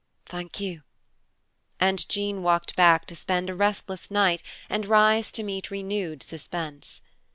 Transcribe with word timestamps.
"Thank 0.25 0.59
you." 0.59 0.81
And 1.79 2.09
Jean 2.09 2.41
walked 2.41 2.75
back 2.75 3.05
to 3.05 3.15
spend 3.15 3.51
a 3.51 3.53
restless 3.55 4.09
night 4.09 4.41
and 4.67 4.87
rise 4.87 5.31
to 5.33 5.43
meet 5.43 5.69
renewed 5.69 6.23
suspense. 6.23 7.03